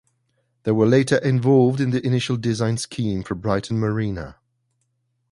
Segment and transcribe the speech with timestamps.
[0.63, 4.37] They were later involved in the initial design scheme for Brighton Marina.